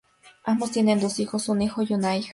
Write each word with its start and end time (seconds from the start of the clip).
Ambos 0.45 0.71
tienen 0.71 0.99
dos 0.99 1.19
hijos: 1.19 1.47
un 1.47 1.61
hijo 1.61 1.83
y 1.83 1.93
una 1.93 2.17
hija. 2.17 2.29